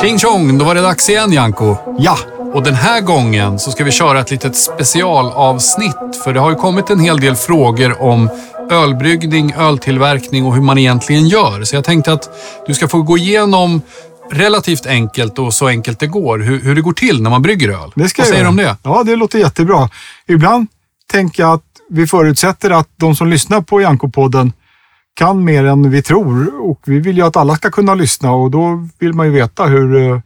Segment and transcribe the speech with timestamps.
[0.00, 1.76] Tjing tjong, då var det dags igen Janko.
[1.98, 2.18] Ja,
[2.54, 6.16] Och den här gången så ska vi köra ett litet specialavsnitt.
[6.24, 8.30] För det har ju kommit en hel del frågor om
[8.70, 11.64] ölbryggning, öltillverkning och hur man egentligen gör.
[11.64, 12.28] Så jag tänkte att
[12.66, 13.82] du ska få gå igenom
[14.30, 17.68] relativt enkelt och så enkelt det går, hur, hur det går till när man brygger
[17.68, 17.92] öl.
[17.94, 18.76] det ska Vad säger du om det?
[18.82, 19.88] Ja, det låter jättebra.
[20.26, 20.66] Ibland
[21.12, 24.52] tänker jag att vi förutsätter att de som lyssnar på Janko-podden
[25.14, 28.50] kan mer än vi tror och vi vill ju att alla ska kunna lyssna och
[28.50, 30.20] då vill man ju veta hur eh,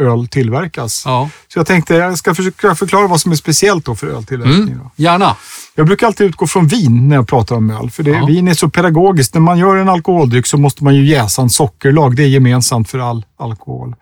[0.00, 1.02] öl tillverkas.
[1.06, 1.30] Ja.
[1.48, 4.62] Så jag tänkte jag ska försöka förklara vad som är speciellt då för öltillverkning.
[4.68, 5.36] Mm, gärna.
[5.74, 8.26] Jag brukar alltid utgå från vin när jag pratar om öl, för det, Ja.
[8.26, 9.34] vin är så pedagogiskt.
[9.34, 12.16] När man gör en alkoholdryck så måste man ju jäsa en sockerlag.
[12.16, 13.94] Det är gemensamt för all alkohol.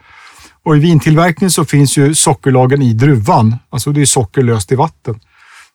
[0.64, 3.56] Och i vintillverkning så finns ju sockerlagen i druvan.
[3.70, 5.20] Alltså det är socker löst i vatten.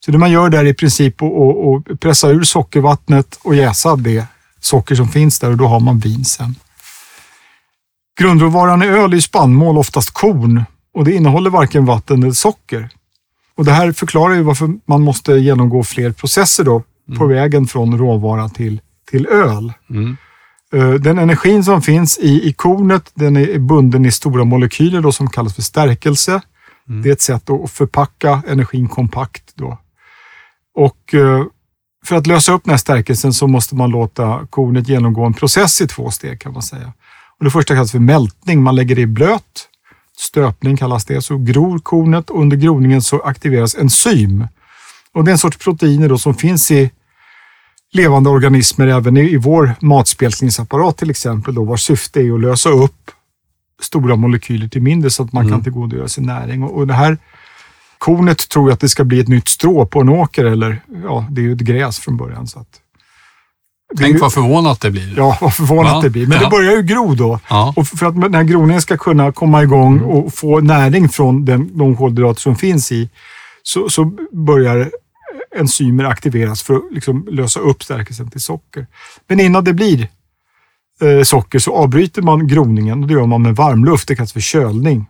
[0.06, 4.26] Så det man gör där är i princip att pressa ur sockervattnet och jäsa det
[4.60, 6.56] socker som finns där och då har man vin sen.
[8.20, 10.64] Grundråvaran i öl är spannmål, oftast korn.
[10.94, 12.90] Och det innehåller varken vatten eller socker.
[13.56, 16.84] Och det här förklarar ju varför man måste genomgå fler processer då
[17.18, 19.74] på vägen från råvara till, till öl.
[19.90, 20.18] Mm.
[20.74, 25.12] Eh, Den energin som finns i, i kornet den är bunden i stora molekyler då,
[25.12, 26.42] som kallas för stärkelse.
[27.04, 29.44] Det är ett sätt att förpacka energin kompakt.
[29.56, 29.78] Då.
[30.76, 31.44] Och eh,
[32.06, 35.82] för att lösa upp den här stärkelsen så måste man låta kornet genomgå en process
[35.82, 36.94] i två steg kan man säga.
[37.40, 38.64] Och det första kallas för mältning.
[38.64, 39.68] Man lägger det i blöt.
[40.18, 41.22] Stöpning kallas det.
[41.22, 44.48] Så gror kornet och under groningen så aktiveras enzym.
[45.14, 46.92] Och det är en sorts proteiner då som finns i
[47.94, 52.70] levande organismer, även i, i vår matspjälkningsapparat till exempel, då, vars syfte är att lösa
[52.70, 53.12] upp
[53.82, 56.64] stora molekyler till mindre så att man kan tillgodogöra sig näring.
[56.64, 57.18] Och, och det här
[58.02, 61.42] kornet tror att det ska bli ett nytt strå på en åker eller ja, det
[61.42, 62.48] är ju ett gräs från början.
[62.48, 62.68] Så att,
[63.98, 65.14] Tänk ju- vad förvånat det blir.
[65.18, 66.28] Ja, vad förvånat Ja, det blir.
[66.28, 66.44] Men ja.
[66.44, 67.40] det börjar ju gro då.
[67.50, 67.74] Ja.
[67.76, 70.10] Och för att den här groningen ska kunna komma igång Mm.
[70.10, 73.10] och få näring från den, de kolhydrater som finns i,
[73.64, 74.92] så, så börjar
[75.56, 78.88] enzymer aktiveras för att liksom lösa upp stärkelsen till socker.
[79.28, 80.08] Men innan det blir
[81.02, 84.08] eh, socker så avbryter man groningen och det gör man med varmluft.
[84.08, 85.06] Det kallas för kölning.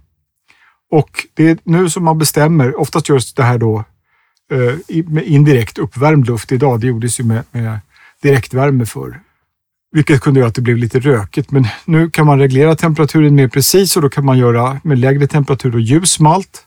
[0.91, 3.83] Och det är nu som man bestämmer, oftast görs det här då
[4.51, 6.79] eh, med indirekt uppvärmd luft idag.
[6.79, 7.79] Det gjordes ju med, med
[8.21, 9.19] direktvärme förr.
[9.91, 11.51] Vilket kunde göra att det blev lite rökigt.
[11.51, 15.27] Men nu kan man reglera temperaturen mer precis och då kan man göra med lägre
[15.27, 16.65] temperatur då ljus malt.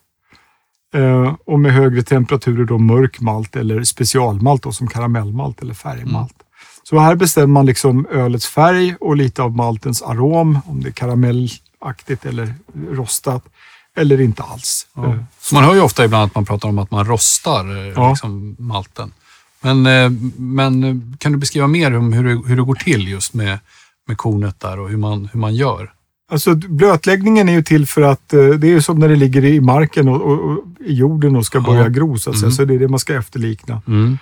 [0.94, 6.34] Eh, och med högre temperaturer då mörk malt eller specialmalt då, som karamellmalt eller färgmalt.
[6.82, 10.92] Så här bestämmer man liksom ölets färg och lite av maltens arom, om det är
[10.92, 12.54] karamellaktigt eller
[12.90, 13.44] rostat
[13.96, 14.86] eller inte alls.
[14.96, 17.92] Eh, Så man hör ju ofta ibland att man pratar om att man rostar eh,
[17.96, 18.08] Ja.
[18.10, 19.12] liksom, malten.
[19.62, 23.08] Men, eh, men eh, kan du beskriva mer om hur det, hur det går till
[23.08, 23.58] just med,
[24.08, 25.90] med kornet där och hur man, hur man gör?
[26.32, 29.60] Alltså blötläggningen är ju till för att eh, det är som när det ligger i
[29.60, 31.64] marken och, och, och i jorden och ska Ja.
[31.64, 32.32] börja gro så.
[32.32, 32.50] Mm.
[32.50, 33.82] Så det är det man ska efterlikna.
[33.86, 34.18] Mm.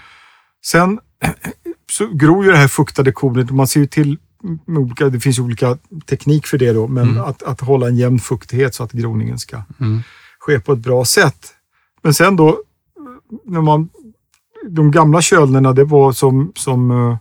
[0.66, 0.98] Sen
[1.92, 4.18] så gror ju det här fuktade kornet och man ser ju till
[4.66, 7.22] med olika, det finns olika teknik för det då, men Mm.
[7.24, 10.02] att, att hålla en jämn fuktighet så att groningen ska Mm.
[10.38, 11.46] ske på ett bra sätt.
[12.02, 12.58] Men sen då,
[13.46, 13.88] när man,
[14.68, 17.16] de gamla kölnerna, det var som, som eh,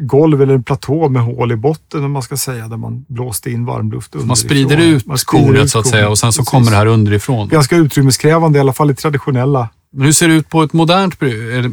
[0.00, 3.50] golv eller en platå med hål i botten, om man ska säga, där man blåste
[3.50, 4.28] in varmluft underifrån.
[4.28, 6.50] Man sprider ut Man sprider kornet ut så att säga och sen så precis.
[6.50, 7.48] kommer det här underifrån.
[7.48, 11.20] Ganska utrymmeskrävande, i alla fall i traditionella Men hur ser det ut på ett modernt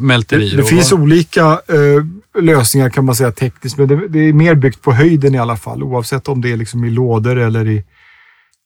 [0.02, 0.50] mälteri?
[0.50, 2.06] Det, det finns olika eh,
[2.40, 5.58] lösningar kan man säga tekniskt, men det, det är mer byggt på höjden i alla
[5.58, 5.84] fall.
[5.84, 7.84] Oavsett om det är liksom i lådor eller i,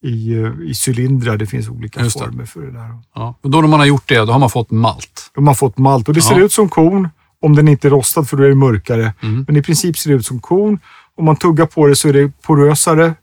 [0.03, 1.38] i, eh, i cylindrar.
[1.38, 2.09] Det finns olika det.
[2.09, 2.89] former för det där.
[3.16, 3.35] Ja.
[3.41, 5.31] Och då när man har gjort det, då har man fått malt.
[5.35, 6.45] De har fått malt och det ser Ja.
[6.45, 7.09] ut som korn
[7.41, 9.13] om den inte är rostad för då är det mörkare.
[9.23, 9.45] Mm.
[9.47, 10.79] Men i princip ser det ut som korn.
[11.17, 13.13] Om man tuggar på det så är det porösare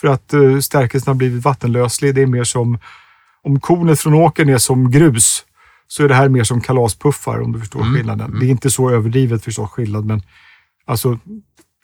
[0.00, 2.14] för att uh, stärkelsen har blivit vattenlöslig.
[2.14, 2.78] Det är mer som
[3.44, 5.44] om kornet från åkern är som grus
[5.92, 7.94] så är det här mer som kalaspuffar om du förstår Mm.
[7.94, 8.36] skillnaden.
[8.40, 10.22] Det är inte så överdrivet förstås skillnad, men
[10.86, 11.18] alltså,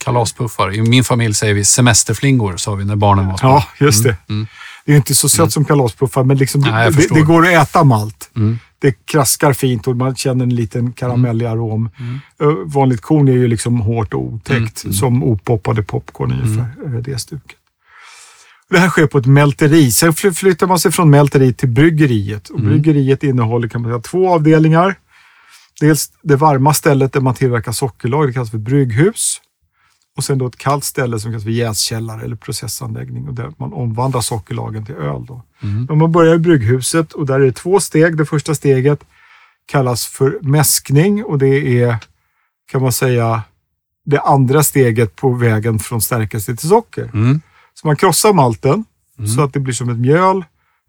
[0.05, 0.75] Kalaspuffar.
[0.75, 3.49] I min familj säger vi semesterflingor, sa vi när barnen var små.
[3.49, 4.17] ja, just det.
[4.29, 4.47] Mm.
[4.85, 7.85] Det är inte så sött som kalaspuffar, men liksom, Nej, det, det går att äta
[7.85, 8.31] malt.
[8.37, 8.59] Mm.
[8.79, 11.91] Det kraskar fint och man känner en liten karamellig arom.
[11.99, 12.19] Mm.
[12.39, 14.95] Ö, Vanligt korn är ju liksom hårt och otäckt, Mm.
[14.95, 16.67] som opoppade popcorn ungefär.
[16.87, 17.57] över Det stuket.
[18.71, 19.91] Det här sker på ett mälteri.
[19.91, 22.49] Sen fly- flyttar man sig från mälteriet till bryggeriet.
[22.49, 22.71] Och Mm.
[22.71, 24.95] Bryggeriet innehåller kan man säga, två avdelningar.
[25.81, 29.41] Dels det varma stället där man tillverkar sockerlag, det kallas för brygghus.
[30.17, 33.73] Och sen då ett kallt ställe som kallas för jäskällare eller processanläggning och där man
[33.73, 35.25] omvandlar sockerlagen till öl.
[35.27, 35.43] Då.
[35.63, 35.99] Mm.
[35.99, 38.17] Man börjar i brygghuset och där är det två steg.
[38.17, 39.01] Det första steget
[39.67, 41.97] kallas för mäskning och det är,
[42.73, 43.43] kan man säga,
[44.05, 47.11] det andra steget på vägen från stärkelse till socker.
[47.15, 47.41] Mm.
[47.81, 48.85] Så man krossar malten
[49.37, 50.45] så att det blir som ett mjöl,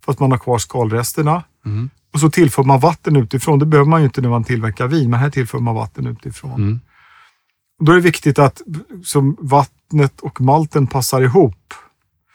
[0.05, 1.43] fast man har kvar skalresterna.
[1.65, 1.89] Mm.
[2.13, 3.59] Och så tillför man vatten utifrån.
[3.59, 6.53] Det behöver man ju inte när man tillverkar vin, men här tillför man vatten utifrån.
[6.55, 6.79] Mm.
[7.79, 8.61] Och Då är det viktigt att
[9.03, 11.73] som vattnet och malten passar ihop.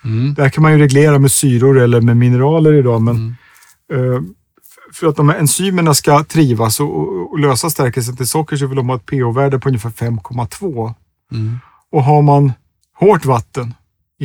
[0.05, 0.35] Mm.
[0.35, 3.37] Där kan man ju reglera med syror eller med mineraler idag, men
[3.93, 4.15] Mm.
[4.15, 4.23] eh,
[4.93, 8.67] för att de här enzymerna ska trivas och, och, och lösa stärkelsen till socker så
[8.67, 10.95] vill de ha ett pH-värde på ungefär 5,2.
[11.33, 11.59] Mm.
[11.93, 12.53] Och har man
[12.95, 13.75] hårt vatten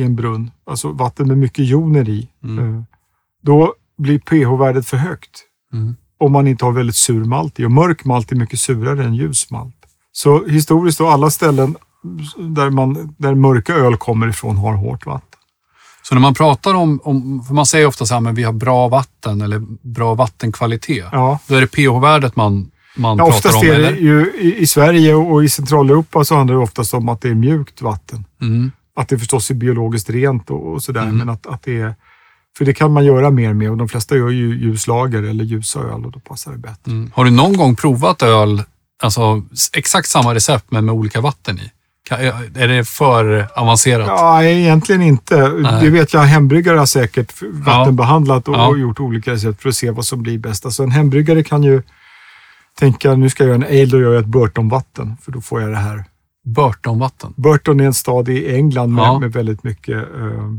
[0.00, 2.74] i en brunn, alltså vatten med mycket joner i, Mm.
[2.76, 2.82] eh,
[3.42, 5.30] då blir pH-värdet för högt.
[5.72, 5.96] Mm.
[6.18, 7.64] Om man inte har väldigt sur malt i.
[7.64, 9.74] Och mörk malt är mycket surare än ljus malt.
[10.12, 11.76] Så historiskt då, alla ställen
[12.38, 15.26] där, man, där mörka öl kommer ifrån har hårt vatten.
[16.02, 18.52] Så när man pratar om, om för man säger ofta så här, men vi har
[18.52, 21.06] bra vatten eller bra vattenkvalitet.
[21.12, 21.38] Ja.
[21.46, 23.96] Då är det pH-värdet man, man Ja, pratar om, är det eller?
[23.96, 27.34] ju i, i Sverige och i Centraleuropa så handlar det oftast om att det är
[27.34, 28.24] mjukt vatten.
[28.40, 28.72] Mm.
[29.00, 31.02] Att det förstås är biologiskt rent och, och sådär.
[31.02, 31.16] Mm.
[31.18, 31.94] Men att, att det är,
[32.58, 35.80] för det kan man göra mer med och de flesta gör ju ljuslager eller ljusa
[35.80, 36.92] öl och då passar det bättre.
[36.92, 37.10] Mm.
[37.14, 38.62] Har du någon gång provat öl,
[39.02, 39.42] alltså
[39.72, 41.70] exakt samma recept men med olika vatten i?
[42.08, 42.20] Kan-
[42.56, 44.06] Är det för avancerat?
[44.08, 45.48] Ja, egentligen inte.
[45.48, 45.84] Nej.
[45.84, 48.76] Det vet jag, hembryggare har säkert vattenbehandlat och, Ja.
[48.76, 50.64] gjort olika recept för att se vad som blir bäst.
[50.64, 51.82] Alltså en hembryggare kan ju
[52.78, 55.60] tänka, nu ska jag göra en ale, då gör jag ett Burton-vatten, för då får
[55.60, 56.04] jag det här.
[56.44, 57.34] Burtonvatten?
[57.36, 59.18] Burton är en stad i England med, Ja.
[59.18, 60.50] med väldigt mycket eh,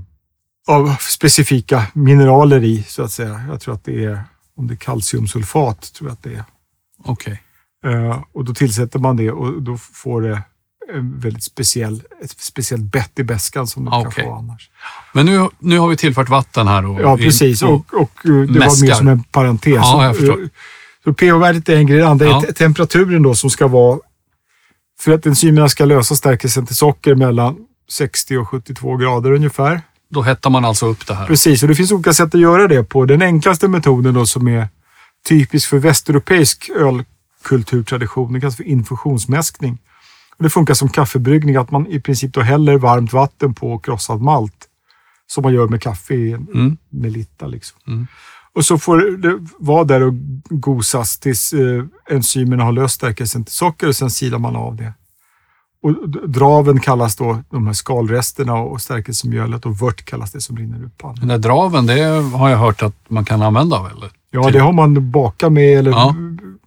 [0.68, 3.42] av specifika mineraler i, så att säga.
[3.50, 4.24] Jag tror att det är,
[4.58, 6.44] om det är kalciumsulfat, tror jag att det är.
[7.04, 7.42] Okej.
[7.86, 10.42] Eh, och då tillsätter man det och då får det
[10.94, 14.70] en väldigt speciell, ett speciellt bett i beskan som det Ah, kan få annars.
[15.14, 16.86] Men nu, nu har vi tillfört vatten här.
[16.86, 17.64] Och Ja, precis.
[17.64, 18.88] och- Och, och eh, det var mäskar.
[18.88, 19.74] mer som en parentes.
[19.76, 20.36] Ja, jag förstår.
[20.36, 20.50] Så,
[21.04, 21.98] så pH-värdet är en grej.
[21.98, 22.38] Det Ja.
[22.38, 24.00] är te- temperaturen då som ska vara...
[25.02, 27.58] För att enzymerna ska lösa stärkelsen till socker mellan
[27.90, 29.82] 60 och 72 grader ungefär.
[30.10, 31.28] Då hettar man alltså upp det här.
[31.28, 33.06] Precis, och det finns olika sätt att göra det på.
[33.06, 34.68] Den enklaste metoden då som är
[35.28, 39.78] typisk för västeuropeisk ölkulturtradition, det kallas för infusionsmäskning.
[40.38, 44.22] Och det funkar som kaffebryggning, att man i princip då häller varmt vatten på krossad
[44.22, 44.68] malt.
[45.28, 46.78] Som man gör med kaffe i en Mm.
[46.90, 47.48] melitta.
[47.48, 47.80] Liksom.
[47.88, 48.08] Mm.
[48.56, 50.14] Och så får det vara där och
[50.50, 54.94] gosas tills eh, enzymerna har löst stärkelsen till socker och sen silar man av det.
[55.84, 60.80] Och draven kallas då de här skalresterna och stärkelsemjölet och vört kallas det som rinner
[60.80, 61.16] ur pannan.
[61.20, 62.04] Den där draven, det
[62.38, 64.10] har jag hört att man kan använda av, eller?
[64.32, 66.16] Ja, det har man bakat med eller Ja.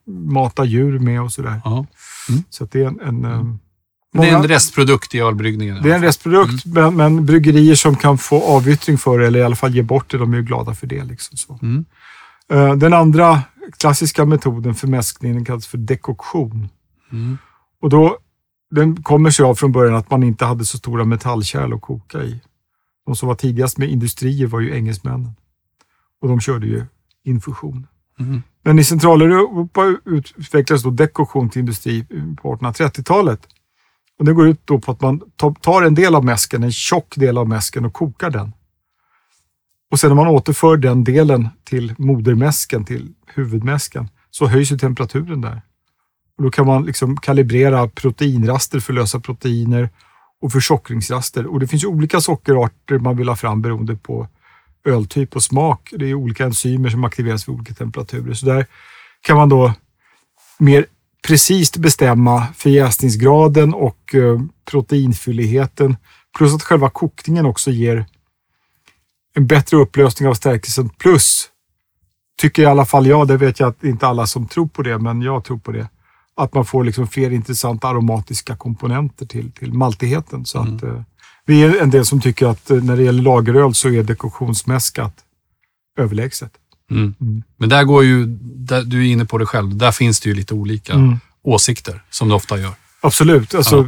[0.07, 1.61] mata djur med och sådär.
[1.65, 1.87] Ja.
[2.51, 3.59] Så att det är en, en,
[4.15, 5.83] eh, Det är en många- restprodukt i ölbryggningen.
[5.83, 9.43] det är en restprodukt, men, men bryggerier som kan få avyttring för det, eller i
[9.43, 11.05] alla fall ge bort det, de är ju glada för det.
[11.05, 11.59] Liksom så.
[11.63, 11.85] Mm.
[12.53, 13.43] Eh, Den andra
[13.79, 16.69] klassiska metoden för mäskningen kallas för dekoktion.
[17.13, 17.39] Mm.
[17.83, 18.19] Och då,
[18.71, 22.19] den kommer sig av från början att man inte hade så stora metallkärl att koka
[22.23, 22.41] i.
[23.07, 25.31] De som var tidigast med industrier var ju engelsmännen.
[26.23, 26.85] Och de körde ju
[27.25, 27.87] infusion.
[28.21, 28.43] Mm.
[28.63, 32.05] Men i Centraleuropa utvecklades då dekoktion till industri
[32.43, 33.47] på 1830-talet.
[34.19, 35.21] Och det går ut då på att man
[35.61, 38.53] tar en del av mäsken, en tjock del av mäsken och kokar den.
[39.91, 45.41] Och sen när man återför den delen till modermäsken, till huvudmäsken, så höjs ju temperaturen
[45.41, 45.63] där.
[46.37, 49.91] Och då kan man liksom kalibrera proteinraster för lösa proteiner
[50.41, 51.47] och försockringsraster.
[51.47, 54.29] Och det finns ju olika sockerarter man vill ha fram beroende på
[54.85, 55.93] öltyp och smak.
[55.97, 58.35] Det är olika enzymer som aktiveras vid olika temperaturer.
[58.35, 58.67] Så där
[59.21, 59.75] kan man då
[60.59, 60.87] mer
[61.25, 65.97] precis bestämma förjäsningsgraden och eh, proteinfylligheten.
[66.37, 68.07] Plus att själva kokningen också ger
[69.35, 70.89] en bättre upplösning av stärkelsen.
[70.89, 71.49] Plus,
[72.41, 74.99] tycker i alla fall jag, det vet jag att inte alla som tror på det,
[74.99, 75.89] men jag tror på det,
[76.37, 80.45] att man får liksom fler intressanta aromatiska komponenter till, till maltigheten.
[80.45, 81.03] Så att, eh,
[81.47, 85.15] vi är en del som tycker att eh, när det gäller lageröl så är dekoktionsmäskat
[85.99, 86.53] överlägset.
[86.91, 87.15] Mm.
[87.21, 87.43] Mm.
[87.57, 90.35] Men där går ju, där, du är inne på det själv, där finns det ju
[90.35, 91.19] lite olika Mm.
[91.43, 92.73] åsikter som det ofta gör.
[93.01, 93.55] Absolut.
[93.55, 93.85] Alltså, Ja.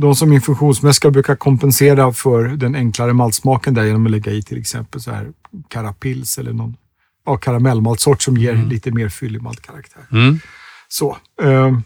[0.00, 4.58] De som infusionsmäskar brukar kompensera för den enklare maltsmaken där genom att lägga i till
[4.58, 5.28] exempel så här
[5.68, 6.76] karapils eller någon
[7.26, 8.68] ja, karamellmaltsort som ger Mm.
[8.68, 10.02] lite mer fyllig maltkaraktär.
[10.12, 10.38] Mm.
[10.88, 11.78] Så, eh,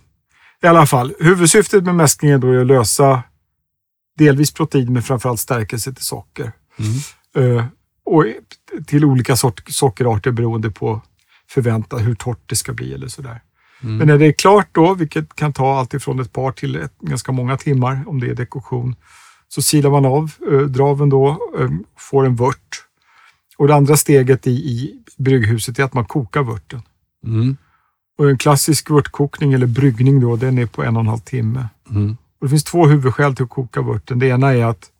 [0.62, 3.22] I alla fall, huvudsyftet med mäskningen då är att lösa
[4.18, 6.52] delvis protein men framförallt stärkelse till socker.
[6.78, 7.56] Mm.
[7.58, 7.64] Eh,
[8.14, 8.24] och
[8.86, 11.02] till olika sort, sockerarter beroende på
[11.48, 13.42] förväntan hur torrt det ska bli eller sådär.
[13.82, 13.96] Mm.
[13.96, 16.98] Men när det är klart då, vilket kan ta allt ifrån ett par till ett,
[17.00, 18.96] ganska många timmar om det är dekoktion,
[19.48, 22.84] så silar man av eh, draven då, eh, får en vört.
[23.56, 26.82] Och det andra steget i, i brygghuset är att man kokar vörten.
[27.24, 27.56] Mm.
[28.18, 31.68] Och en klassisk vörtkokning eller bryggning då, den är på en och en halv timme.
[31.90, 32.16] Mm.
[32.40, 34.18] Och det finns två huvudskäl till att koka vörten.
[34.18, 34.90] Det ena är att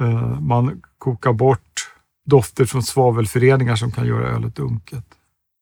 [0.00, 1.90] eh, man kokar bort
[2.28, 5.04] dofter från svavelföreningar som kan göra ölet unket.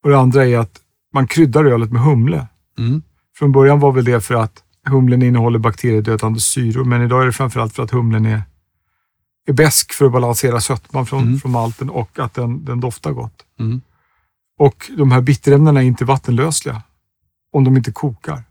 [0.04, 0.80] Och det andra är att
[1.12, 2.46] man kryddar ölet med humle.
[2.78, 3.02] Mm.
[3.38, 7.32] Från början var väl det för att humlen innehåller bakteriedödande syror, men idag är det
[7.32, 8.42] framförallt för att humlen är,
[9.46, 11.38] är besk för att balansera sötman från, Mm.
[11.38, 13.44] från malten och att den, den doftar gott.
[13.60, 13.80] Mm.
[14.58, 16.82] Och de här bitterämnena är inte vattenlösliga
[17.52, 18.42] om de inte kokar.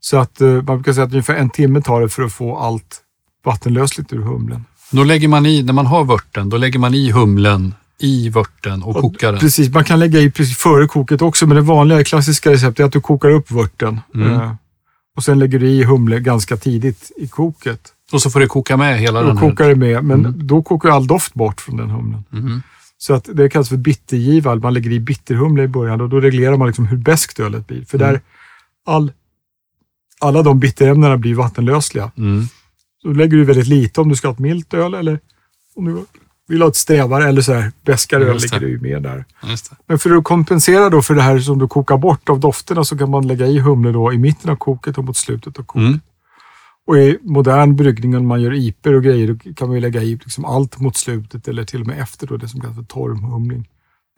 [0.00, 2.56] Så att eh, man brukar säga att ungefär en timme tar det för att få
[2.56, 3.02] allt
[3.44, 4.64] vattenlösligt ur humlen.
[4.92, 8.82] Då lägger man i, när man har vörten, då lägger man i humlen i vörten
[8.82, 9.40] och kokar den.
[9.40, 12.84] Precis, man kan lägga i precis före koket också, men det vanliga klassiska receptet är
[12.84, 14.32] att du kokar upp vörten Mm.
[14.32, 14.52] eh,
[15.16, 17.80] och sen lägger du i humle ganska tidigt i koket.
[18.12, 19.48] Och så får det koka med hela Då den här.
[19.48, 20.46] kokar det med, men Mm.
[20.46, 22.24] då kokar all doft bort från den humlen.
[22.30, 22.62] Mhm.
[22.98, 24.54] Så att det kallas för bittergiva.
[24.54, 27.84] Man lägger i bitterhumle i början och då reglerar man liksom hur beskt ölet blir.
[27.84, 28.12] För Mm.
[28.12, 28.20] där
[28.86, 29.12] all,
[30.20, 32.10] alla de bitterämnena blir vattenlösliga.
[33.02, 35.20] Så lägger du väldigt lite om du ska ha ett milt öl eller
[35.74, 36.04] om du
[36.48, 39.24] vill ha ett strävare eller så här beskare öl ligger det ju med där.
[39.86, 42.98] Men för att kompensera då för det här som du kokar bort av dofterna så
[42.98, 45.88] kan man lägga i humle då i mitten av koket och mot slutet av koket.
[45.88, 46.00] Mm.
[46.86, 50.02] Och i modern bryggning, om man gör iper och grejer, då kan man ju lägga
[50.02, 52.84] i liksom allt mot slutet eller till och med efter då, det som kallas för
[52.84, 53.68] torrhumling.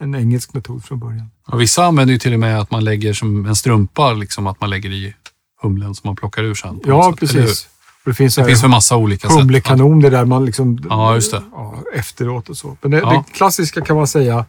[0.00, 1.30] En engelsk metod från början.
[1.46, 4.60] Och vissa använder ju till och med att man lägger som en strumpa, liksom att
[4.60, 5.14] man lägger i
[5.62, 6.80] humlen som man plockar ur sen.
[6.84, 7.68] Ja, precis.
[8.04, 9.38] Det finns, Det finns för massa olika sätt.
[9.38, 10.78] humlekanoner där man liksom...
[10.90, 11.42] Ja, just det.
[11.52, 12.76] Ja, efteråt och så.
[12.82, 13.10] Men det, Ja.
[13.28, 14.44] det klassiska kan man säga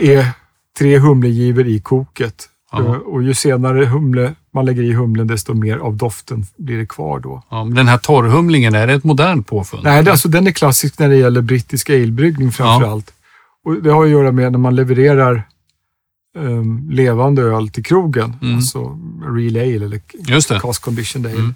[0.00, 0.26] är
[0.78, 2.48] tre humlegivor i koket.
[2.72, 2.78] Ja.
[2.78, 6.86] Eh, Och ju senare humle man lägger i humlen, desto mer av doften blir det
[6.86, 7.42] kvar då.
[7.50, 9.82] Ja, men den här torrhumlingen, är det ett modernt påfund?
[9.84, 13.12] Nej, det, alltså, den är klassisk när det gäller brittisk alebryggning framför allt.
[13.64, 15.42] Och det har att göra med när man levererar
[16.38, 18.54] ehm, levande öl till krogen, Mm.
[18.56, 18.98] alltså
[19.36, 20.00] real ale eller
[20.60, 21.40] cask conditioned ale.
[21.40, 21.54] Mm.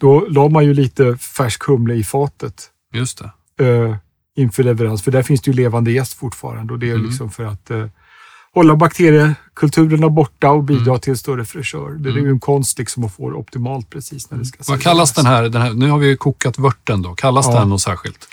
[0.00, 3.22] Då la man ju lite färsk humle i fatet Just
[3.58, 3.64] det.
[3.66, 3.96] eh,
[4.36, 7.06] inför leverans, för där finns det ju levande gäst fortfarande och det är Mm.
[7.06, 7.86] liksom för att eh,
[8.54, 11.90] hålla bakteriekulturerna borta och bidra till en större fräschör.
[11.90, 12.24] Det är Mm.
[12.24, 15.26] ju en konst liksom att få det optimalt precis när det ska Vad kallas den
[15.26, 15.72] här, den här?
[15.74, 17.14] Nu har vi ju kokat vörten då.
[17.14, 17.58] Kallas Ja.
[17.58, 18.28] den något särskilt?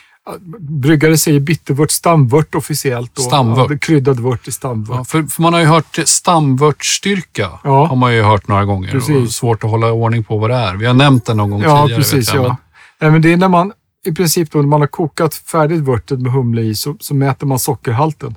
[0.59, 3.15] Bryggare säger bittervört, stamvört officiellt.
[3.15, 3.21] Då.
[3.21, 3.57] Stamvört.
[3.57, 4.97] Ja, det kryddad vört i stamvört.
[4.97, 7.49] Ja, för, för man har ju hört stamvörtstyrka.
[7.63, 7.85] Ja.
[7.85, 8.87] Har man ju hört några gånger.
[8.87, 9.35] Och Precis.
[9.35, 10.75] svårt att hålla ordning på vad det är.
[10.75, 12.01] Vi har nämnt den någon gång Ja, tidigare.
[12.01, 12.33] precis.
[12.33, 12.57] jag, Ja.
[13.01, 13.71] Nej, men det är när man
[14.05, 17.47] i princip då, när man har kokat färdigt vörtet med humle i så, så mäter
[17.47, 18.35] man sockerhalten.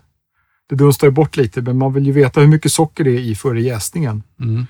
[0.69, 3.19] Det dunstar ju bort lite, men man vill ju veta hur mycket socker det är
[3.21, 4.23] i före jäsningen.
[4.41, 4.67] Mm.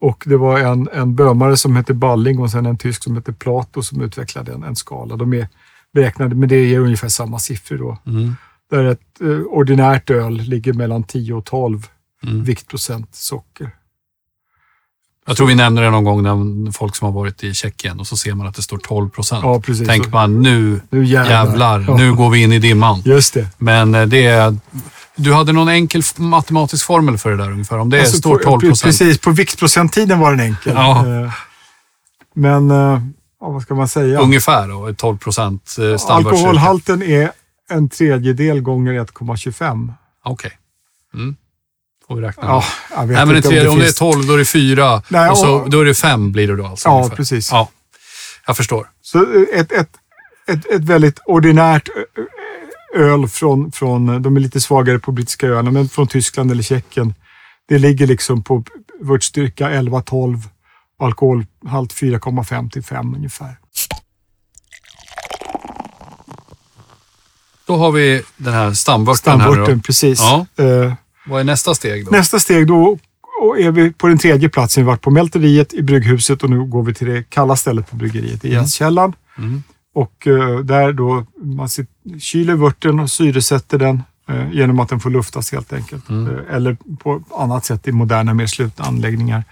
[0.00, 3.32] Och det var en, en bömare som hette Balling och sen en tysk som hette
[3.32, 5.16] Plato som utvecklade en, en skala.
[5.16, 5.48] De är
[5.94, 7.98] beräknade, men det ger ungefär samma siffror då.
[8.06, 8.36] Mm.
[8.70, 11.86] Där ett eh, ordinärt öl ligger mellan 10 och 12
[12.22, 12.44] Mm.
[12.44, 13.70] viktprocent socker.
[15.26, 18.06] Jag tror vi nämnde det någon gång när folk som har varit i Tjeckien och
[18.06, 19.44] så ser man att det står 12 procent.
[19.44, 19.88] Ja, precis.
[19.88, 21.30] Tänker man nu Nu jävlar.
[21.46, 21.96] jävlar, Ja.
[21.96, 23.02] nu går vi in i dimman.
[23.04, 23.48] Just det.
[23.58, 24.56] Men eh, det är...
[25.16, 27.78] Du hade någon enkel matematisk formel för det där ungefär.
[27.78, 28.82] Om det Alltså, står på- 12 procent.
[28.82, 30.72] Precis, på viktprocenttiden var den enkel.
[30.74, 31.06] Ja.
[31.24, 31.32] Eh,
[32.34, 33.00] Men, eh,
[33.40, 34.20] vad ska man säga?
[34.20, 36.14] Ungefär då, 12 procent stamvördsstyrka.
[36.14, 37.30] Alkoholhalten är
[37.70, 39.92] en tredjedel gånger 1,25.
[40.24, 40.52] Okej.
[41.14, 41.36] Mm.
[42.08, 42.42] Får vi räkna.
[42.46, 42.64] Ja,
[42.96, 44.44] jag vet Nej, men det inte tredje, om det är finns- 12 då är det
[44.44, 46.88] 4 Nej, och så, och- då är det 5 blir det då alltså.
[46.88, 47.16] Ja, ungefär.
[47.16, 47.50] precis.
[47.52, 47.68] Ja,
[48.46, 48.88] jag förstår.
[49.02, 49.90] Så eh, ett, ett,
[50.46, 51.88] ett, ett väldigt ordinärt
[52.96, 57.14] öl från, från, de är lite svagare på brittiska öarna, men från Tyskland eller Tjeckien.
[57.68, 58.64] Det ligger liksom på
[59.00, 60.40] vörtstyrka 11-12 och
[61.00, 63.56] alkoholhalt 4,5 till 5 ungefär.
[67.66, 70.20] Då har vi den här stamvörten Stamvörten, precis.
[70.20, 70.46] Ja.
[70.64, 70.92] Eh,
[71.26, 72.10] Vad är nästa steg då?
[72.10, 72.98] Nästa steg då
[73.42, 74.82] och är vi på den tredje platsen.
[74.82, 77.90] Vi har varit på mälteriet i brygghuset och nu går vi till det kalla stället
[77.90, 78.62] på bryggeriet, i Mm.
[78.62, 79.12] jästkällan.
[79.38, 79.62] Mm.
[79.94, 81.68] Och eh, där då man
[82.20, 86.08] kyler vörten och syresätter den eh, genom att den får luftas helt enkelt.
[86.08, 86.34] Mm.
[86.38, 89.44] Eh, eller på annat sätt i moderna, mer slutna anläggningar.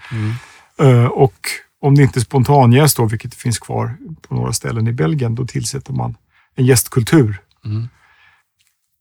[0.79, 0.95] Mm.
[0.95, 1.35] Eh, och
[1.81, 5.47] om det inte är spontanjäst då, vilket finns kvar på några ställen i Belgien, då
[5.47, 6.15] tillsätter man
[6.55, 7.41] en jästkultur.
[7.65, 7.89] Mm.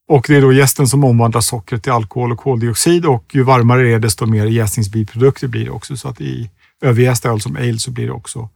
[0.08, 3.82] Och det är då jästen som omvandlar sockret till alkohol och koldioxid och ju varmare
[3.82, 5.96] det är desto mer jäsningsbiprodukter blir det också.
[5.96, 8.48] Så att i överjäst öl som ale så blir det också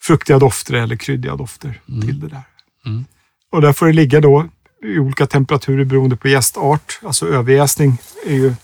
[0.00, 2.42] fruktiga dofter eller kryddiga dofter till det där.
[2.86, 3.04] Mm.
[3.52, 4.48] Och där får det ligga då
[4.82, 7.00] i olika temperaturer beroende på jästart.
[7.02, 8.54] Alltså överjäsning är ju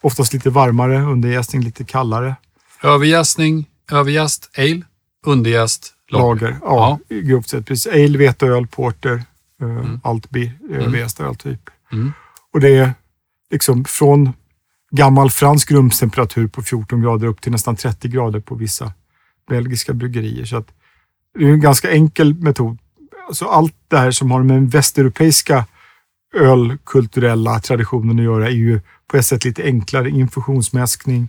[0.00, 2.34] oftast lite varmare, underjäsning lite kallare.
[2.82, 4.82] Överjäsning, överjäst, ale,
[5.26, 6.46] underjäst, lager.
[6.46, 7.66] Lager, ja, grovt sett.
[7.66, 7.92] Precis.
[7.92, 9.22] Ale, veteöl, porter,
[9.62, 11.70] uh, Altbier, överjäst öl typ.
[11.92, 12.12] Mm.
[12.52, 12.92] Och det är
[13.50, 14.32] liksom från
[14.90, 18.92] gammal fransk rumstemperatur på 14 grader upp till nästan 30 grader på vissa
[19.48, 20.44] belgiska bryggerier.
[20.44, 20.68] Så att
[21.38, 22.78] det är en ganska enkel metod.
[23.28, 25.64] Alltså allt det här som har med den västeuropeiska
[26.34, 30.10] ölkulturella traditionen att göra är ju på ett sätt lite enklare.
[30.10, 31.28] Infusionsmäskning,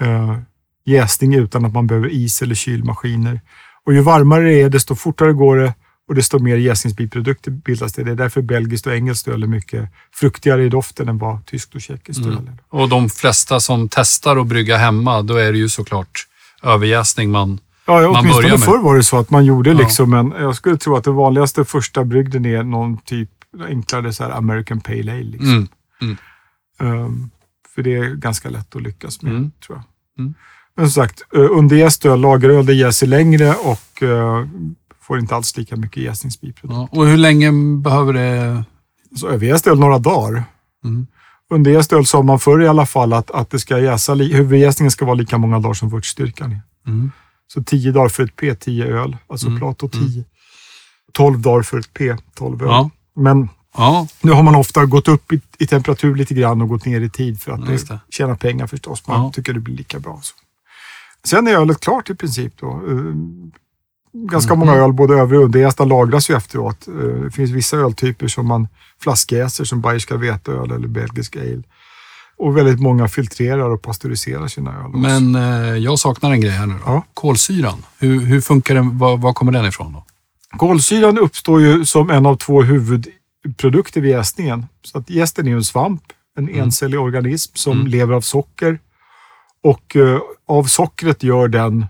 [0.00, 0.38] eh,
[0.86, 3.40] jäsning utan att man behöver is eller kylmaskiner.
[3.84, 5.74] Och ju varmare det är, desto fortare går det
[6.08, 8.04] och desto mer jäsningsbiprodukter bildas det.
[8.04, 11.74] Det är därför belgiskt och engelskt öl är mycket fruktigare i doften än vad tyskt
[11.74, 12.30] och tjeckiskt Mm.
[12.38, 12.58] öl är.
[12.68, 16.26] Och de flesta som testar att brygga hemma, då är det ju såklart
[16.62, 17.58] överjäsning man...
[17.86, 19.78] Ja, Man åtminstone förr var det så att man gjorde Ja.
[19.78, 20.34] liksom en...
[20.38, 23.30] Jag skulle tro att det vanligaste första brygden är någon typ
[23.68, 25.22] enklare så här American Pale Ale.
[25.22, 25.68] Liksom.
[26.02, 26.16] Mm.
[26.80, 27.30] Ehm,
[27.74, 29.50] för det är ganska lätt att lyckas med, Mm.
[29.66, 29.84] tror jag.
[30.76, 30.82] Mm.
[30.84, 34.46] Men som sagt, uh, underjäst öl, lageröl, det jäser längre och eh,
[35.00, 36.88] får inte alls lika mycket jäsningsbiprodukter.
[36.92, 37.00] Ja.
[37.00, 37.52] Och hur länge
[37.82, 38.64] behöver det...
[39.16, 40.44] Så överjäst öl några dagar.
[40.84, 41.06] Mm.
[41.50, 45.04] Underjäst öl sa man förr i alla fall att, att det ska jäsa, huvudjäsningen ska
[45.04, 46.60] vara lika många dagar som vörtstyrkan är.
[46.86, 47.10] Mm.
[47.52, 49.16] Så 10 dagar för ett P, 10 öl.
[49.26, 49.58] Alltså Mm.
[49.58, 50.24] Plato 10.
[51.12, 52.68] 12 dagar för ett P, 12 öl.
[52.68, 52.90] Ja.
[53.16, 56.84] Men Ja, nu har man ofta gått upp i, i temperatur lite grann och gått
[56.86, 58.00] ner i tid för att det.
[58.10, 59.06] tjäna pengar förstås.
[59.08, 59.32] Man Ja.
[59.34, 60.18] tycker det blir lika bra.
[60.22, 60.34] Så.
[61.26, 62.52] Sen är ölet klart i princip.
[62.60, 62.66] Då.
[62.70, 63.14] Eh,
[64.30, 64.58] Ganska Mhm.
[64.66, 66.88] många öl, både över och underjästa, lagras ju efteråt.
[66.88, 68.68] Eh, Det finns vissa öltyper som man
[69.02, 71.62] flaskjäser som bayerska veteöl eller belgisk ale.
[72.38, 74.86] Och väldigt många filtrerar och pasteuriserar sina öl.
[74.86, 74.98] också.
[74.98, 76.80] men eh, jag saknar en grej här nu då.
[76.86, 77.02] Ja.
[77.14, 77.84] Kolsyran.
[77.98, 78.98] Hur, hur funkar den?
[78.98, 80.04] Var, var kommer den ifrån då?
[80.58, 84.66] Kolsyran uppstår ju som en av två huvudprodukter vid jäsningen.
[84.82, 86.02] Så att jästen är ju en svamp,
[86.38, 86.60] en Mm.
[86.62, 87.86] encellig organism som Mm.
[87.86, 88.78] lever av socker.
[89.62, 91.86] Och eh, av sockret gör den,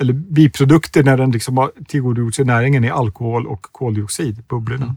[0.00, 4.84] eller biprodukter när den liksom har tillgodogjort sig näringen är alkohol och koldioxid, bubblorna.
[4.84, 4.96] Mm.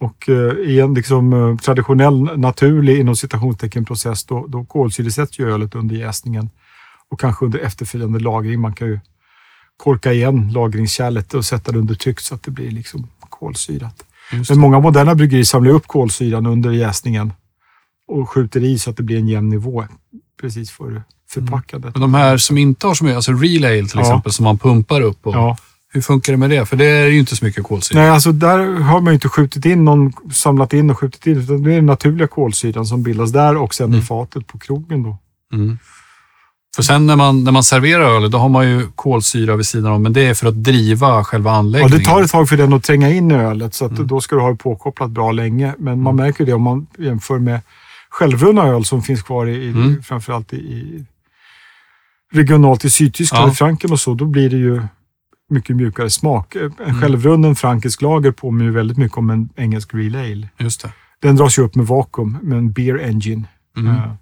[0.00, 5.52] Och eh, i en liksom, eh, traditionell, naturlig inom citationstecken process då, då kolsyresätts ju
[5.52, 6.50] ölet under jäsningen
[7.08, 8.60] och kanske under efterföljande lagring.
[8.60, 9.00] Man kan ju
[9.76, 14.04] korka igen lagringskärlet och sätta det under tryck så att det blir liksom kolsyrat.
[14.48, 17.32] Men många moderna bryggerier samlar upp kolsyran under jäsningen
[18.08, 19.84] och skjuter i så att det blir en jämn nivå
[20.40, 21.94] precis före förpackandet.
[21.94, 24.00] Men de här som inte har så mycket, alltså real ale till Ja.
[24.00, 25.26] exempel, som man pumpar upp.
[25.26, 25.56] Och, Ja.
[25.92, 26.66] Hur funkar det med det?
[26.66, 28.00] För det är ju inte så mycket kolsyra.
[28.00, 31.38] Nej, alltså där har man ju inte skjutit in någon, samlat in och skjutit in,
[31.38, 33.98] utan det är den naturliga kolsyran som bildas där och sen Mm.
[33.98, 35.18] i fatet på krogen då.
[35.52, 35.78] Mm.
[36.76, 39.92] För sen när man, när man serverar öl, då har man ju kolsyra vid sidan
[39.92, 41.98] om, men det är för att driva själva Ja, anläggningen.
[41.98, 44.06] det tar ett tag för den att tränga in i ölet, så Mm.
[44.06, 45.74] då ska du ha det påkopplat bra länge.
[45.78, 47.60] Men man märker det om man jämför med
[48.10, 50.02] självrunna öl som finns kvar i, Mm.
[50.02, 51.04] framförallt i,
[52.32, 53.52] regionalt i Sydtyskland, Ja.
[53.52, 54.14] i Franken och så.
[54.14, 54.82] Då blir det ju
[55.50, 56.54] mycket mjukare smak.
[56.56, 57.00] En Mm.
[57.00, 60.48] självrunnen frankisk lager påminner ju väldigt mycket om en engelsk real ale.
[60.58, 60.92] Just det.
[61.20, 63.44] Den dras ju upp med vakuum, med en beer engine.
[63.76, 63.94] Mm.
[63.96, 64.12] Eh,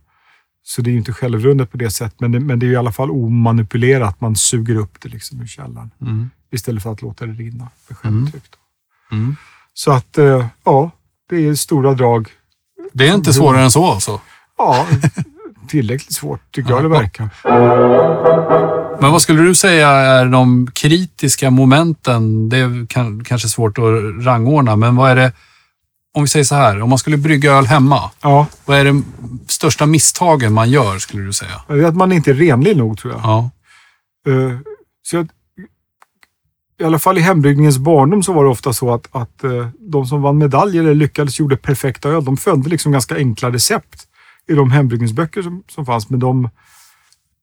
[0.62, 2.76] Så det är ju inte självrunnet på det sättet, men det, men det är i
[2.76, 4.20] alla fall omanipulerat.
[4.20, 6.30] Man suger upp det liksom ur källaren Mm.
[6.52, 8.22] istället för att låta det rinna för Mm.
[8.22, 8.52] självtryck.
[9.12, 9.36] Mm.
[9.74, 10.90] Så att, eh, ja,
[11.30, 12.28] det är stora drag.
[12.98, 14.20] Det är inte svårare än så alltså.
[14.58, 14.86] Ja,
[15.68, 17.30] tillräckligt svårt tycker jag det verkar.
[19.00, 22.48] Men vad skulle du säga är de kritiska momenten?
[22.48, 25.32] Det är kan, kanske svårt att rangordna, men vad är det,
[26.14, 29.02] om vi säger så här, om man skulle brygga öl hemma, Ja, vad är det
[29.48, 31.86] största misstagen man gör skulle du säga?
[31.88, 33.20] att man inte är renlig nog tror jag.
[33.22, 33.50] Ja.
[34.28, 34.58] Eh,
[35.02, 35.26] så att,
[36.80, 40.06] I alla fall i hembryggningens barndom så var det ofta så att, att eh, de
[40.06, 42.24] som vann medaljer eller lyckades gjorde perfekta öl.
[42.24, 44.08] De följde liksom ganska enkla recept
[44.48, 46.10] i de hembryggningsböcker som, som fanns.
[46.10, 46.48] Men de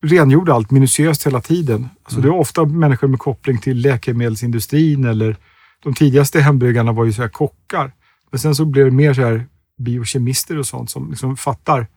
[0.04, 1.90] rengjorde allt minutiöst hela tiden.
[2.04, 5.38] Alltså Det var ofta människor med koppling till läkemedelsindustrin eller
[5.84, 7.92] de tidigaste hembryggarna var ju så här kockar.
[8.32, 11.88] Men sen så blev det mer så här biokemister och sånt som liksom fattar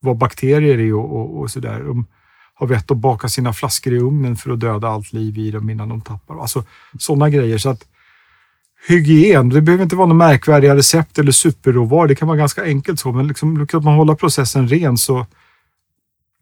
[0.00, 1.80] vad bakterier är och, och, och sådär.
[1.80, 2.06] De
[2.54, 5.70] har vett att baka sina flaskor i ugnen för att döda allt liv i dem
[5.70, 6.40] innan de tappar.
[6.42, 6.64] Alltså
[6.98, 7.58] sådana grejer.
[7.58, 7.84] Så att
[8.88, 12.08] hygien, det behöver inte vara några märkvärdiga recept eller superråvaror.
[12.08, 15.26] Det kan vara ganska enkelt så, men liksom, lyckas man hålla processen ren så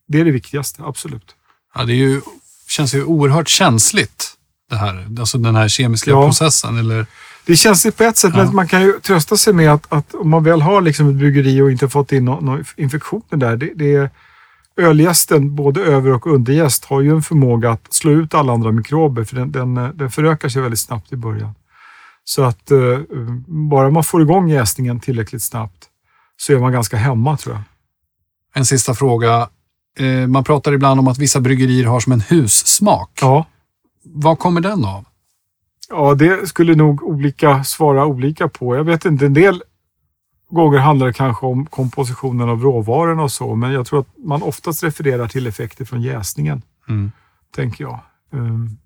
[0.08, 1.34] det är det viktigaste, absolut.
[1.74, 2.20] ja det är ju,
[2.68, 4.32] känns ju oerhört känsligt
[4.70, 6.26] det här, alltså den här kemiska Ja.
[6.26, 6.78] processen.
[6.78, 7.06] Eller,
[7.46, 8.44] Det känns på ett sätt, Ja.
[8.44, 11.14] men man kan ju trösta sig med att, att om man väl har liksom ett
[11.14, 13.56] bryggeri och inte fått in några no infektioner där.
[13.56, 14.10] Det, det är,
[14.76, 19.24] ölgästen, både över och undergäst, har ju en förmåga att slå ut alla andra mikrober,
[19.24, 21.54] för den, den, eh, den förökar sig väldigt snabbt i början.
[22.24, 22.98] Så att eh,
[23.46, 25.88] bara man får igång jäsningen tillräckligt snabbt
[26.36, 27.62] så är man ganska hemma tror jag.
[28.54, 29.48] en sista fråga.
[29.98, 33.18] Eh, man pratar ibland om att vissa bryggerier har som en hussmak.
[33.20, 33.46] Ja.
[34.04, 35.04] Vad kommer den av?
[35.88, 38.76] Ja, det skulle nog olika svara olika på.
[38.76, 39.62] Jag vet inte, en del
[40.54, 44.42] gånger handlar det kanske om kompositionen av råvarorna och så, men jag tror att man
[44.42, 47.12] oftast refererar till effekter från jäsningen, Mm.
[47.54, 48.00] tänker jag.
[48.32, 48.78] Um,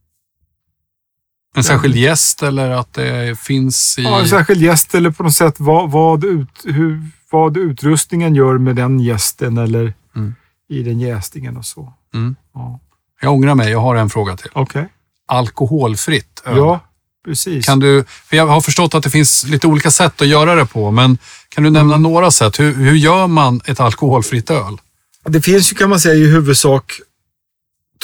[1.57, 4.03] En särskild gäst eller att det finns i...
[4.03, 8.59] ja, en särskild gäst eller på något sätt vad, vad, ut, hur, vad utrustningen gör
[8.59, 10.35] med den gästen eller Mm.
[10.69, 11.93] i den jäsningen och så.
[12.15, 12.37] Mm.
[12.55, 12.81] Ja.
[13.21, 14.51] Jag ångrar mig, jag har en fråga till.
[14.55, 14.89] Okej.
[15.27, 16.57] Alkoholfritt öl.
[16.57, 16.81] Ja,
[17.25, 17.67] precis.
[17.67, 20.67] Kan du, för jag har förstått att det finns lite olika sätt att göra det
[20.67, 21.19] på, men
[21.57, 22.03] kan du nämna Mm.
[22.03, 22.61] några sätt?
[22.61, 24.79] Hur, hur gör man ett alkoholfritt öl?
[25.25, 26.93] Det finns ju kan man säga i huvudsak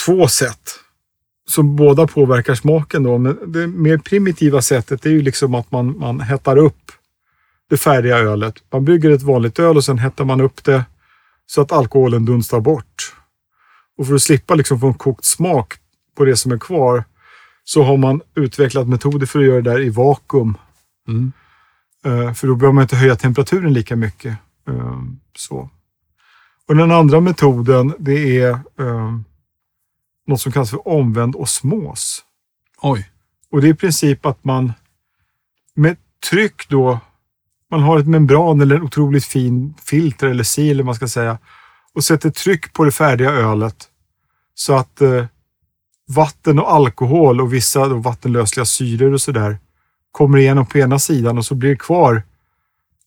[0.06, 0.70] två sätt
[1.50, 3.02] som båda påverkar smaken.
[3.02, 3.18] Då.
[3.18, 6.92] Men det mer primitiva sättet är ju liksom att man, man hettar upp
[7.70, 8.54] det färdiga ölet.
[8.72, 10.84] Man brygger ett vanligt öl och sen hettar man upp det
[11.46, 13.14] så att alkoholen dunstar bort.
[13.98, 15.74] Och för att slippa liksom få en kokt smak
[16.16, 17.04] på det som är kvar
[17.64, 20.56] så har man utvecklat metoder för att göra det där i vakuum.
[21.08, 21.32] Mm.
[22.04, 24.36] Eh, För då behöver man inte höja temperaturen lika mycket.
[24.68, 25.02] Eh,
[25.36, 25.70] Så.
[26.68, 29.12] Och den andra metoden det är eh,
[30.26, 32.24] något som kallas för omvänd osmos.
[32.82, 33.10] Oj.
[33.50, 34.72] Och det är i princip att man
[35.74, 35.96] med
[36.30, 37.00] tryck då,
[37.70, 41.38] man har ett membran eller en otroligt fin filter eller sil man ska säga
[41.94, 43.88] och sätter tryck på det färdiga ölet
[44.54, 45.02] så att
[46.08, 49.58] vatten och alkohol och vissa vattenlösliga syror och sådär
[50.12, 52.22] kommer igenom på ena sidan och så blir det kvar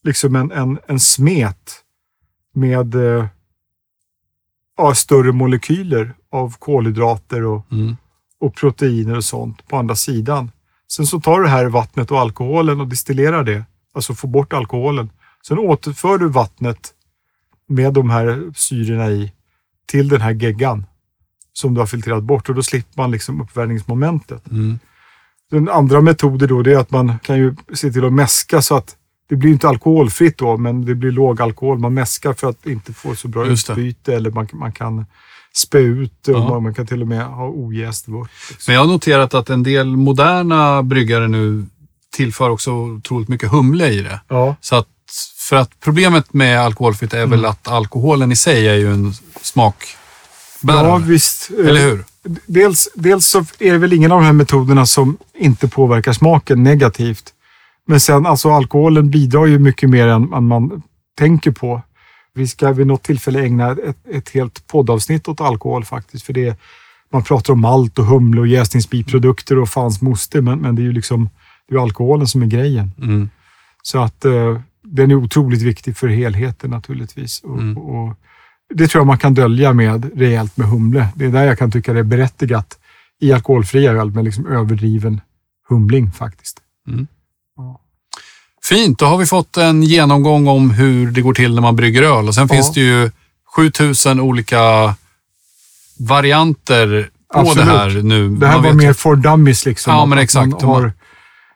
[0.02, 1.72] liksom en, en, en smet
[2.54, 3.26] med eh,
[4.76, 7.96] ja, större molekyler av kolhydrater och Mm.
[8.40, 10.50] och proteiner och sånt på andra sidan.
[10.88, 13.64] Sen så tar du det här vattnet och alkoholen och distillerar det,
[13.94, 15.10] alltså får bort alkoholen.
[15.48, 16.92] Sen återför du vattnet
[17.68, 19.32] med de här syrorna i
[19.86, 20.86] till den här geggan
[21.52, 24.50] som du har filtrerat bort och då slipper man liksom uppvärmningsmomentet.
[24.50, 24.78] Mm.
[25.50, 28.76] Den andra metoden då det är att man kan ju se till att mäska så
[28.76, 28.96] att
[29.28, 31.78] det blir inte alkoholfritt då, men det blir låg alkohol.
[31.78, 35.06] Man mäskar för att inte få så bra utbyte eller man, man kan
[35.54, 38.30] spä ut och man, man kan till och med ha ojäst vört.
[38.66, 41.66] Men jag har noterat att en del moderna bryggare nu
[42.16, 44.20] tillför också otroligt mycket humle i det.
[44.28, 44.88] Ja, Så att,
[45.48, 47.30] för att problemet med alkoholfritt är Mm.
[47.30, 49.12] väl att alkoholen i sig är ju en
[50.62, 51.50] ja visst.
[51.58, 52.04] Eh, Eller hur?
[52.46, 56.62] Dels, dels så är det väl ingen av de här metoderna som inte påverkar smaken
[56.62, 57.32] negativt.
[57.86, 60.82] Men sen alltså alkoholen bidrar ju mycket mer än, än man
[61.18, 61.82] tänker på.
[62.34, 66.26] Vi ska vid något tillfälle ägna ett, ett helt poddavsnitt åt alkohol faktiskt.
[66.26, 66.58] För det
[67.12, 70.84] man pratar om malt och humle och jäsningsbiprodukter och fans moster, men, men det är
[70.84, 71.28] ju liksom
[71.68, 72.92] det är alkoholen som är grejen.
[72.98, 73.30] Mm.
[73.82, 77.40] Så att eh, den är otroligt viktig för helheten naturligtvis.
[77.44, 77.78] Och, Mm.
[77.78, 78.14] och
[78.74, 81.08] det tror jag man kan dölja med rejält med humle.
[81.14, 82.78] Det är där jag kan tycka det är berättigat
[83.20, 85.20] i alkoholfria öl med liksom överdriven
[85.68, 86.60] humling faktiskt.
[88.68, 92.02] Fint, då har vi fått en genomgång om hur det går till när man brygger
[92.02, 92.28] öl.
[92.28, 92.54] Och sen Ja.
[92.54, 93.10] finns det ju
[93.56, 94.94] 7000 olika
[95.98, 97.66] varianter på Absolut.
[97.66, 98.28] det här nu.
[98.28, 99.66] Det här Man var vet ju- mer for dummies.
[99.66, 100.62] Liksom, Ja, men exakt.
[100.62, 100.92] Har,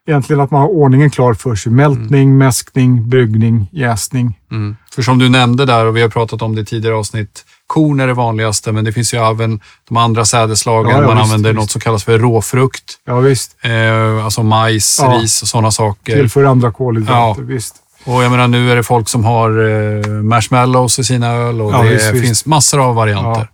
[0.08, 1.72] egentligen att man har ordningen klar för sig.
[1.72, 2.38] Mätning, Mm.
[2.38, 4.38] mäskning, bryggning, jäsning.
[4.50, 4.76] Mm.
[4.94, 7.44] För som du nämnde där och vi har pratat om det i tidigare avsnitt.
[7.66, 10.90] Korn är det vanligaste, men det finns ju även de andra sädesslagen.
[10.90, 11.60] Ja, ja, man visst, använder visst.
[11.60, 12.84] något som kallas för råfrukt.
[13.06, 15.08] Ja visst, Eh, alltså majs, Ja.
[15.22, 16.14] ris och sådana saker.
[16.14, 17.40] tillför andra kolhydrater.
[17.42, 17.46] Ja.
[17.46, 17.74] Visst.
[18.04, 21.72] Och jag menar, nu är det folk som har eh, marshmallows i sina öl och
[21.84, 23.48] det visst, finns massor av varianter.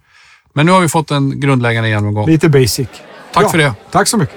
[0.52, 2.26] Men nu har vi fått en grundläggande genomgång.
[2.26, 2.88] Lite basic.
[3.36, 3.74] Tack Ja, för det.
[3.90, 4.36] Tack så mycket.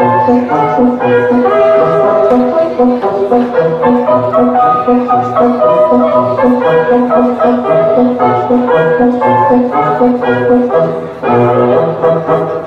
[3.26, 3.54] Thank
[12.48, 12.63] you.